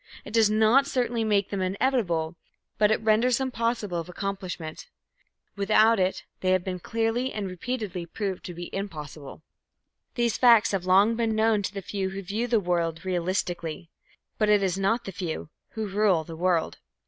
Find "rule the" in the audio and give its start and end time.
15.87-16.35